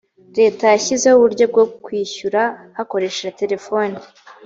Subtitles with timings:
[0.39, 2.41] leta yashyizeho uburyo bwo kwishyura
[2.77, 3.97] hakoreshejwe telefone